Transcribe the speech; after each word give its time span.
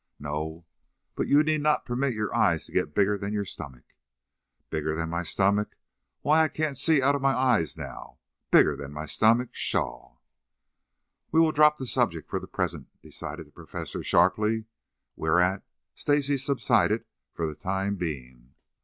"No, 0.17 0.65
but 1.13 1.27
you 1.27 1.43
need 1.43 1.61
not 1.61 1.85
permit 1.85 2.15
your 2.15 2.33
eyes 2.35 2.65
to 2.65 2.71
get 2.71 2.95
bigger 2.95 3.19
than 3.19 3.33
your 3.33 3.45
stomach." 3.45 3.83
"Bigger 4.71 4.95
than 4.95 5.11
my 5.11 5.21
stomach? 5.21 5.75
Why 6.21 6.41
I 6.43 6.47
can't 6.47 6.75
see 6.75 7.03
out 7.03 7.13
of 7.13 7.21
my 7.21 7.35
eyes 7.35 7.77
now. 7.77 8.17
Bigger 8.49 8.75
than 8.75 8.93
my 8.93 9.05
stomach? 9.05 9.51
Pshaw!" 9.51 10.17
"We 11.31 11.39
will 11.39 11.51
drop 11.51 11.77
the 11.77 11.85
subject 11.85 12.31
for 12.31 12.39
the 12.39 12.47
present," 12.47 12.87
decided 13.03 13.45
the 13.45 13.51
Professor 13.51 14.03
sharply, 14.03 14.65
whereat 15.15 15.61
Stacy 15.93 16.37
subsided 16.37 17.05
for 17.31 17.45
the 17.45 17.53
time 17.53 17.95
being. 17.95 18.55